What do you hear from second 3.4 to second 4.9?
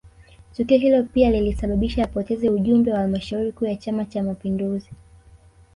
kuu ya chama cha mapinduzi